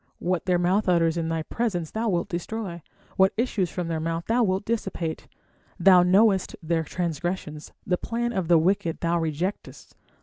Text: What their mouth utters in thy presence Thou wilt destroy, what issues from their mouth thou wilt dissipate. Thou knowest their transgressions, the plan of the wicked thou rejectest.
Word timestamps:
What 0.17 0.45
their 0.47 0.57
mouth 0.57 0.89
utters 0.89 1.15
in 1.15 1.29
thy 1.29 1.43
presence 1.43 1.91
Thou 1.91 2.09
wilt 2.09 2.27
destroy, 2.27 2.81
what 3.17 3.33
issues 3.37 3.69
from 3.69 3.87
their 3.87 3.99
mouth 3.99 4.25
thou 4.25 4.41
wilt 4.41 4.65
dissipate. 4.65 5.27
Thou 5.79 6.01
knowest 6.01 6.55
their 6.63 6.81
transgressions, 6.83 7.71
the 7.85 7.97
plan 7.97 8.33
of 8.33 8.47
the 8.47 8.57
wicked 8.57 9.01
thou 9.01 9.19
rejectest. 9.19 9.93